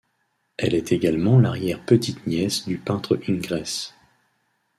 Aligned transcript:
Elle 0.57 0.73
est 0.73 0.93
également 0.93 1.37
l'arrière-petite-nièce 1.37 2.65
du 2.67 2.79
peintre 2.79 3.19
Ingres. 3.29 3.93